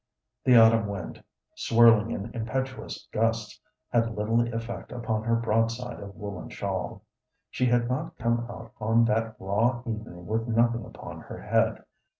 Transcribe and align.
The 0.45 0.57
autumn 0.57 0.87
wind, 0.87 1.23
swirling 1.55 2.09
in 2.09 2.33
impetuous 2.33 3.07
gusts, 3.11 3.61
had 3.89 4.15
little 4.15 4.51
effect 4.51 4.91
upon 4.91 5.21
her 5.25 5.35
broadside 5.35 5.99
of 5.99 6.15
woollen 6.15 6.49
shawl. 6.49 7.03
She 7.51 7.67
had 7.67 7.87
not 7.87 8.17
come 8.17 8.47
out 8.49 8.71
on 8.79 9.05
that 9.05 9.35
raw 9.37 9.83
evening 9.85 10.25
with 10.25 10.47
nothing 10.47 10.85
upon 10.85 11.19
her 11.19 11.37
head. 11.39 11.83